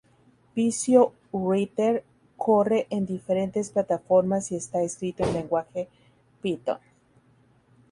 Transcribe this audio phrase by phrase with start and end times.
[0.55, 2.03] Visioo-Writer
[2.35, 5.89] corre en diferentes plataformas y está escrito en lenguaje
[6.41, 6.79] Python.